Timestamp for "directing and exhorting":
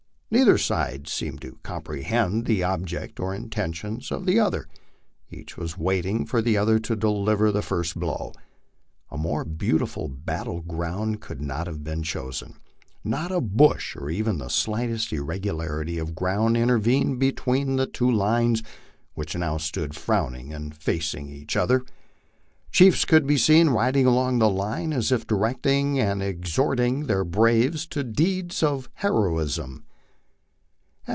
25.27-27.07